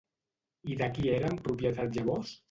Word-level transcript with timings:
I 0.75 0.77
de 0.79 0.87
qui 0.95 1.05
eren 1.17 1.37
propietat 1.49 1.93
llavors? 1.99 2.33